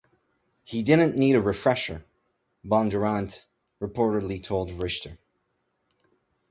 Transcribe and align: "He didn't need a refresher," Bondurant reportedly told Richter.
"He 0.63 0.81
didn't 0.81 1.15
need 1.15 1.33
a 1.35 1.39
refresher," 1.41 2.03
Bondurant 2.65 3.45
reportedly 3.79 4.41
told 4.41 4.71
Richter. 4.81 5.19